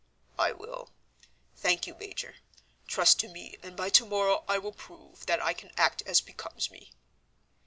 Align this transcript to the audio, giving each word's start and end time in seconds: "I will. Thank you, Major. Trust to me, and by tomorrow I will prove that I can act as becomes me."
"I 0.39 0.51
will. 0.53 0.89
Thank 1.55 1.85
you, 1.85 1.93
Major. 1.93 2.37
Trust 2.87 3.19
to 3.19 3.27
me, 3.27 3.57
and 3.61 3.77
by 3.77 3.91
tomorrow 3.91 4.43
I 4.47 4.57
will 4.57 4.71
prove 4.71 5.27
that 5.27 5.39
I 5.39 5.53
can 5.53 5.69
act 5.77 6.01
as 6.07 6.21
becomes 6.21 6.71
me." 6.71 6.91